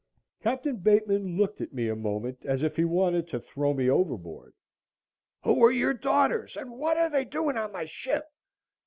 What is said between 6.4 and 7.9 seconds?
and what are they doing on my